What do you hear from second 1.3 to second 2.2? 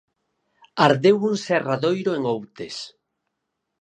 serradoiro